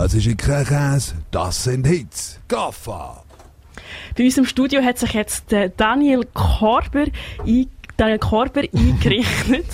[0.00, 2.38] Das ist kein Käse, das sind Hits.
[2.46, 3.24] Gaffa!
[4.16, 7.06] Bei uns im Studio hat sich jetzt Daniel Korber
[7.40, 9.66] eingebracht Daniel Korber eingerichtet.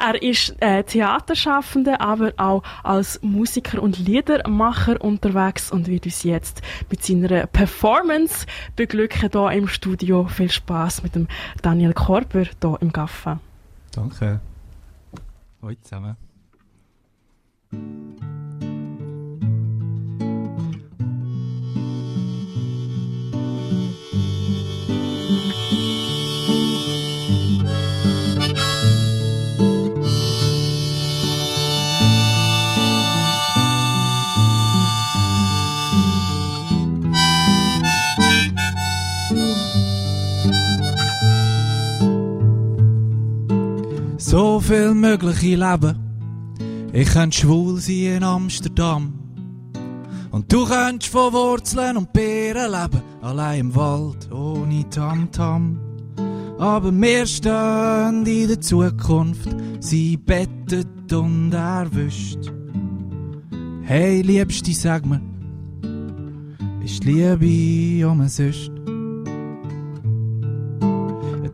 [0.00, 6.60] er ist äh, Theaterschaffender, aber auch als Musiker und Liedermacher unterwegs und wird uns jetzt
[6.90, 10.26] mit seiner Performance beglücken hier im Studio.
[10.26, 11.28] Viel Spaß mit dem
[11.62, 13.38] Daniel Korber hier im Gaffa.
[13.92, 14.40] Danke.
[15.62, 16.16] Hallo zusammen.
[44.68, 45.96] So viel mögliche Leben.
[46.92, 49.14] Ich könnte schwul sein in Amsterdam.
[50.30, 55.78] Und du könntest von Wurzeln und Beeren leben, allein im Wald, ohne Tamtam.
[56.16, 56.60] -Tam.
[56.60, 59.48] Aber wir stehen in der Zukunft,
[59.80, 62.52] sie bettet und erwischt.
[63.80, 65.22] Hey, Liebste, sag mir,
[66.84, 68.70] ist die Liebe umsonst?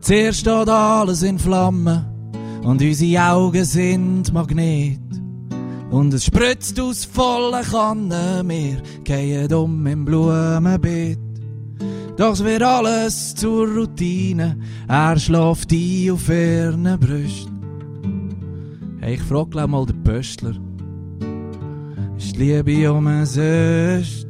[0.01, 2.14] Zuerst steht alles in Flammen
[2.65, 4.99] und unsere Augen sind Magnet.
[5.91, 11.19] Und es spritzt aus vollen Kannen, wir gehen um im Blumenbeet.
[12.17, 18.97] Doch es wird alles zur Routine, er schläft ein auf ihren Brüsten.
[18.99, 20.55] Hey, ich frag gleich mal den Pöstler,
[22.17, 24.25] ist die Liebe umsonst?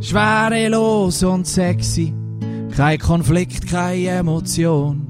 [0.00, 2.12] Schwerelos und sexy,
[2.74, 5.09] kein Konflikt, keine Emotion.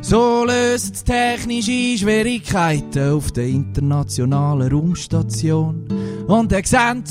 [0.00, 5.86] So löst technische Schwierigkeiten auf der internationalen Raumstation.
[6.26, 7.04] Und er sehen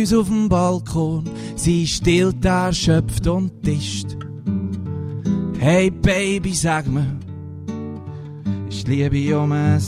[0.00, 1.28] uns auf dem Balkon.
[1.56, 4.16] Sie stillt, erschöpft und tischt.
[5.58, 7.18] Hey Baby, sag mir,
[8.68, 9.86] ist Liebe umsonst?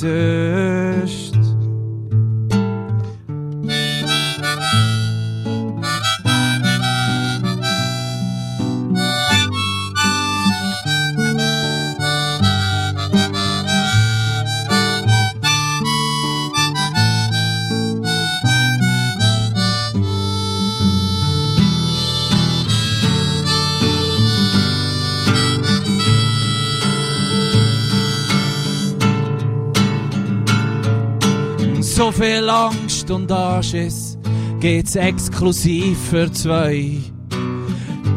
[31.98, 34.16] So viel Angst und Anschiss
[34.60, 36.98] geht's exklusiv für zwei.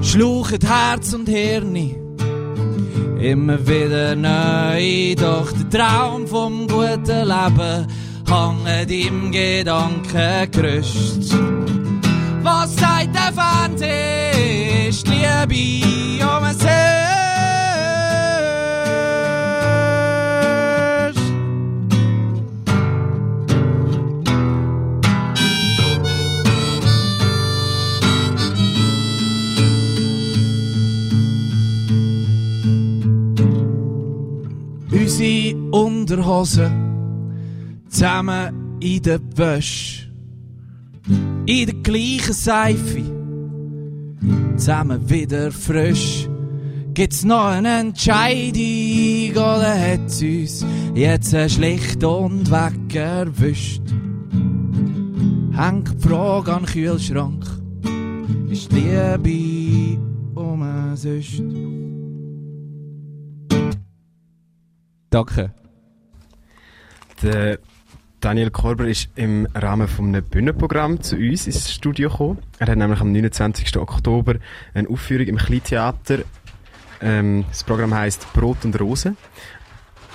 [0.04, 1.76] Schluchet Herz und Hirn
[3.20, 5.16] immer wieder neu.
[5.16, 7.88] Doch der Traum vom guten Leben
[8.30, 11.36] hängt im Gedankengerüst.
[12.44, 14.90] Was sagt der Fernseher?
[14.90, 16.01] Ist Liebe
[36.12, 40.10] Unterhosen zusammen in der Wäsche.
[41.46, 43.02] In der gleichen Seife,
[44.58, 46.28] zusammen wieder frisch.
[46.94, 53.84] Gibt's noch eine Entscheidung oder hat's uns jetzt schlicht und weg erwischt?
[55.54, 57.46] Hängt die Frage an den Kühlschrank,
[58.50, 59.98] ist Liebe
[60.36, 61.42] umsonst?
[65.10, 65.54] Danke.
[67.22, 67.60] Der
[68.20, 72.40] Daniel Korber ist im Rahmen von einem Bühnenprogramm zu uns ins Studio gekommen.
[72.60, 73.78] Er hat nämlich am 29.
[73.78, 74.36] Oktober
[74.74, 76.20] eine Aufführung im Kleintheater.
[77.02, 79.18] Ähm, das Programm heißt Brot und Rosen.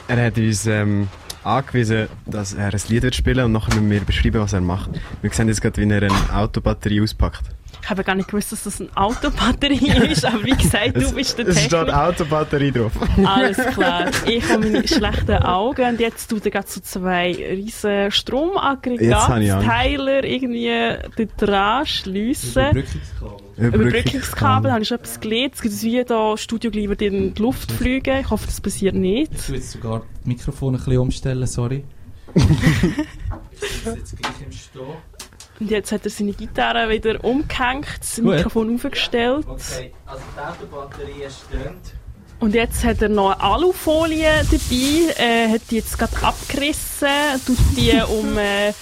[0.09, 1.09] Er hat uns ähm,
[1.43, 4.91] angewiesen, dass er ein Lied wird spielen und nachher müssen wir beschreiben, was er macht.
[5.22, 7.42] Wir sehen jetzt gerade, wie er eine Autobatterie auspackt.
[7.86, 11.38] Ich habe gar nicht gewusst, dass das eine Autobatterie ist, aber wie gesagt, du bist
[11.38, 11.60] der Techniker.
[11.60, 12.91] Es steht Autobatterie drauf.
[13.24, 14.10] Alles klar.
[14.27, 20.98] Ich habe meine schlechten Augen und jetzt tut er gerade so zwei riesen Stromaggregatteiler irgendwie
[21.36, 22.71] dran schliessen.
[22.71, 23.44] Überbrückungskabel.
[23.56, 25.53] Überbrückungskabel, habe ich schon etwas gelesen.
[25.54, 28.18] Es gibt wie da Studio gleich in die Luft fliegen.
[28.18, 29.32] Ich hoffe, das passiert nicht.
[29.32, 31.84] Ich will jetzt sogar das Mikrofon ein bisschen umstellen, sorry.
[32.34, 35.16] ich sitze jetzt gleich im Stehen.
[35.58, 39.47] Und jetzt hat er seine Gitarre wieder umgehängt, das Mikrofon aufgestellt.
[39.48, 41.97] Okay, also die Autobatterie steht.
[42.38, 47.08] Und jetzt hat er noch eine Alufolie dabei, äh, hat die jetzt gerade abgerissen,
[47.47, 48.74] tut die um äh,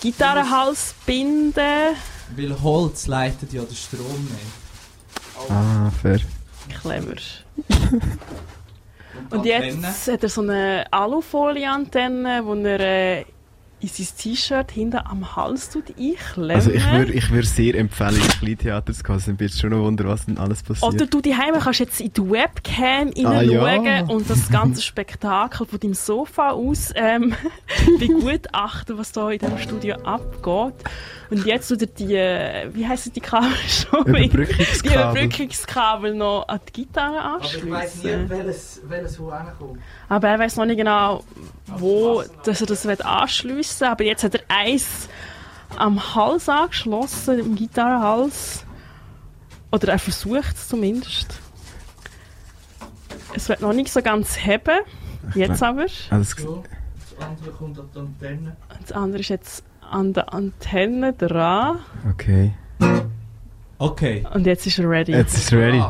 [0.00, 1.96] Gitarrenhals binden.
[2.36, 5.50] Weil Holz leitet ja den Strom nicht.
[5.50, 6.20] Ah, fair.
[6.80, 7.16] Clever.
[9.30, 13.24] Und jetzt hat er so eine Alufolie-Antenne, wo er äh,
[13.80, 16.50] in sein T-Shirt hinten am Hals tut einklemmen.
[16.56, 19.16] Also ich würde ich würd sehr empfehlen, ins Kleintheater zu gehen.
[19.16, 20.92] Es wird schon noch Wunder, was denn alles passiert.
[20.94, 23.66] Oder du daheim kannst jetzt in die Webcam Ah, ja.
[23.68, 27.34] hineinschauen und das ganze Spektakel von deinem Sofa aus ähm,
[27.98, 30.74] begutachten, was da in diesem Studio abgeht.
[31.30, 34.04] Und jetzt tut er die, äh, wie heissen die Kabel schon?
[34.06, 35.24] Die Überbrückungskabel.
[35.24, 39.78] Überbrückungskabel noch an die Gitarre Aber ich weiss nie, welches, welches wo hinkommt.
[40.08, 41.22] Aber er weiß noch nicht genau,
[41.66, 43.67] wo dass er das wird anschliessen will.
[43.82, 45.08] Aber jetzt hat er eins
[45.76, 48.64] am Hals angeschlossen, im Gitarrenhals.
[49.70, 51.40] Oder er versucht es zumindest.
[53.34, 54.80] Es wird noch nicht so ganz heben.
[55.34, 55.86] Jetzt aber.
[56.10, 56.62] Also, So,
[57.18, 58.56] das andere kommt an die Antenne.
[58.80, 61.78] Das andere ist jetzt an der Antenne dran.
[62.10, 62.54] okay.
[63.80, 64.26] Okay.
[64.34, 65.12] Und jetzt ist er ready.
[65.12, 65.82] Jetzt ist es ready.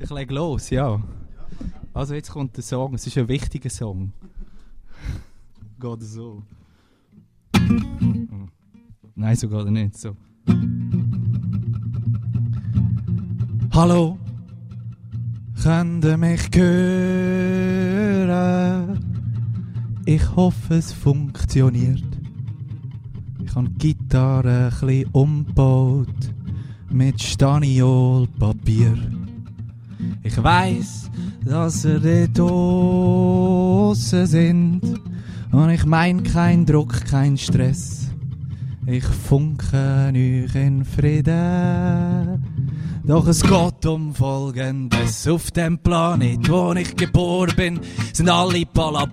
[0.00, 1.00] Ich leg los, ja.
[1.92, 4.12] Also jetzt kommt der Song, es ist ein wichtiger Song.
[5.84, 6.42] Geht so.
[9.14, 9.98] Nein, so geht er nicht.
[9.98, 10.16] So.
[13.70, 14.18] Hallo,
[15.62, 17.28] könnt ihr mich hören?
[20.06, 22.02] Ich hoffe, es funktioniert.
[23.44, 26.32] Ich habe die Gitarre ein bisschen umgebaut
[26.90, 28.96] mit Staniolpapier.
[30.22, 31.10] Ich weiß,
[31.44, 34.93] dass ihr dort draussen sind.
[35.54, 38.10] Und ich mein kein Druck, kein Stress.
[38.86, 42.42] Ich funke euch in Frieden.
[43.04, 45.28] Doch es geht um Folgendes.
[45.28, 47.80] Auf dem Planet, wo ich geboren bin,
[48.12, 49.06] sind alle Balla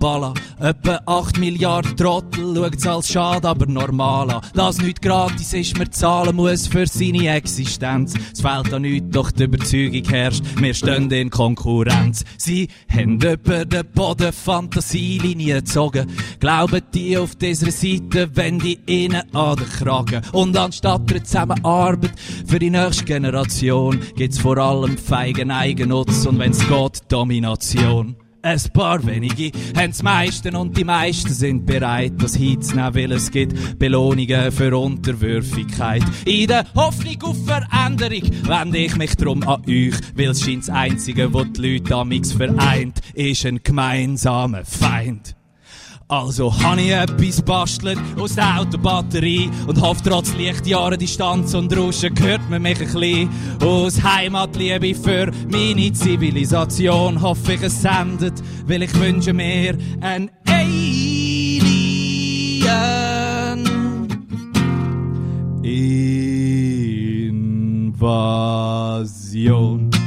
[0.62, 4.42] Etwa 8 Milliarden Trottel schaut's als schade, aber normal an.
[4.54, 8.14] Dass nichts gratis ist, man zahlen muss für seine Existenz.
[8.32, 12.24] Es fehlt an nichts, doch die Überzeugung herrscht, wir stehen in Konkurrenz.
[12.38, 16.08] Sie haben über den Boden Fantasielinie gezogen.
[16.38, 20.22] Glauben die auf dieser Seite, wenn die ihnen an den Kragen.
[20.30, 22.12] Und anstatt der Zusammenarbeit
[22.46, 28.21] für die nächste Generation gibt's vor allem feigen Eigennutz und wenn's geht, Domination.
[28.44, 33.78] Ein paar wenige haben's meisten und die meisten sind bereit, das hinzunehmen, weil es gibt
[33.78, 36.02] Belohnungen für Unterwürfigkeit.
[36.24, 40.70] In der Hoffnung auf Veränderung wende ich mich drum an euch, weil es scheint das
[40.70, 45.36] Einzige, was die Leute amix vereint, ist ein gemeinsamer Feind.
[46.12, 52.12] Also han ich etwas bastelt aus der Autobatterie und hoffe trotz Lichtjahren Distanz und Rauschen
[52.20, 53.30] hört man mich ein bisschen.
[53.64, 58.34] Aus Heimatliebe für meine Zivilisation hoffe ich es sendet,
[58.66, 61.62] weil ich wünsche mir ein Alien.
[68.82, 70.01] Invasion.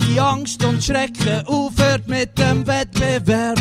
[0.00, 3.58] Die Angst und Schrecken aufhört mit dem Wettbewerb.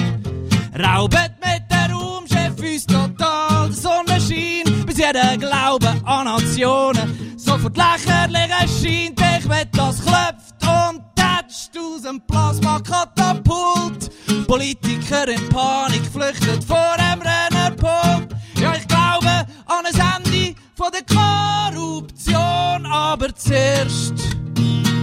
[0.77, 8.50] Raubet mit der Raumchef uns total der Sonnenschein, bis jeder Glaube an Nationen sofort lächerlich
[8.50, 9.19] erscheint.
[9.39, 14.09] Ich will, das klopft und tätscht aus dem Plasmakatapult.
[14.47, 18.36] Politiker in Panik flüchtet vor dem Rennerpult.
[18.60, 24.13] Ja, ich glaube an ein Ende von der Korruption, aber zuerst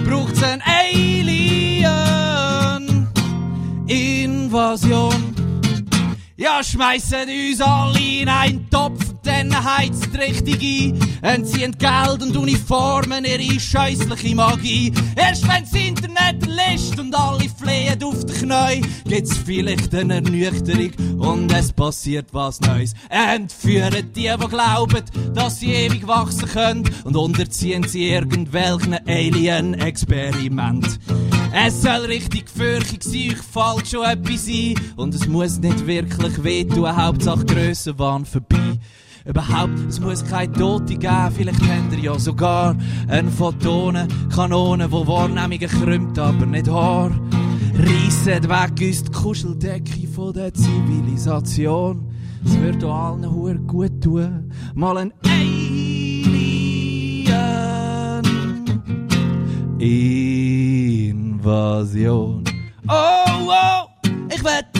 [0.05, 1.37] braucht's ein Alien.
[3.87, 5.35] Invasion.
[6.37, 9.06] Ja, schmeißen uns alle in einen Topf,
[9.37, 10.99] dann heizt richtig ein.
[11.23, 14.93] Entziehen Geld und Uniformen ihre scheissliche Magie.
[15.16, 21.52] Erst wenn's Internet lässt und alle flehen auf die Knie, gibt's vielleicht eine Ernüchterung und
[21.52, 22.95] es passiert was Neues.
[23.09, 30.99] Entführen die, die glauben, dass sie ewig wachsen können und unterziehen sie irgendwelchen Alien-Experiment.
[31.59, 34.75] Es soll richtig fürchig sein, euch fällt schon etwas ein.
[34.97, 38.78] Und es muss nicht wirklich wehtun, Hauptsache Grössenwahn vorbei.
[39.26, 42.76] Überhaupt, es muss keine Tote geben, vielleicht habt ihr ja sogar
[43.09, 47.11] eine Photone, Kanone, wo Wahrnehmungen krümmt, aber nicht Haar.
[47.75, 52.06] Reisset weg uns die Kuscheldecke von der Zivilisation.
[52.45, 56.47] Es wird auch allen Huer gut tun, mal ein Alien.
[61.47, 62.45] Invasion.
[62.88, 63.87] Oh, oh,
[64.35, 64.75] ich will,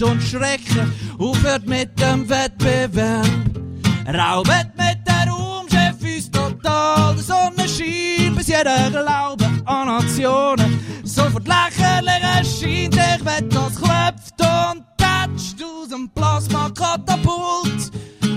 [0.00, 3.26] Angst und Schrecken aufhört mit dem Wettbewerb.
[4.06, 12.96] Raubet mit der Raumchef uns total der Sonnenschein, bis jeder Glaube Emotionen sofort lächerlich erscheint.
[12.96, 17.90] Ich wett, das klopft und tätscht aus dem Plasma-Katapult.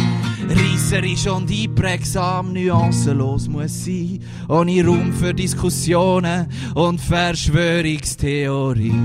[0.48, 8.95] Reisserisch und einprägsam, nuancenlos muss sein, ohne Raum für Diskussionen und Verschwörungstheorie.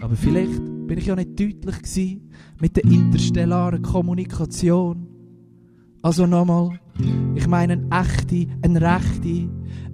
[0.00, 5.08] Aber vielleicht bin ich ja nicht deutlich gewesen mit der interstellaren Kommunikation.
[6.02, 6.78] Also nochmal,
[7.34, 9.48] ich meine eine echte, eine rechte,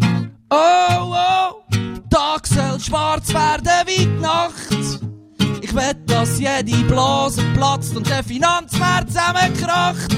[0.51, 1.55] Oh, oh,
[2.11, 5.08] Tag soll schwarz werden wie die Nacht.
[5.69, 10.17] Ich wett, dass jede Blase platzt und der Finanzmarkt zusammenkracht.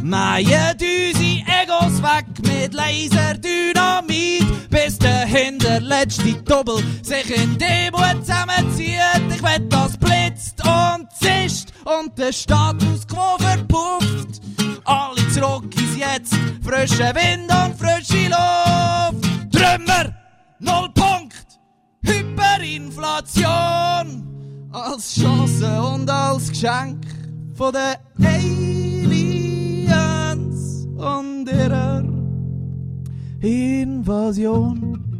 [0.00, 8.96] Mähen unsere Egos weg mit Laserdynamit, bis der hinterletzte Doppel sich in Demut zusammenzieht.
[9.34, 14.40] Ich wett, das blitzt und zischt und der Status quo verpufft.
[14.84, 19.22] Alle zurück ins Jetzt, frischer Wind und frische Luft.
[19.52, 20.14] Trümmer,
[20.60, 21.60] null Punkt,
[22.04, 24.31] Hyperinflation.
[24.72, 27.04] Als Chance und als Geschenk
[27.54, 29.36] von der Aliens
[30.96, 32.02] und ihrer
[33.40, 35.11] Invasion.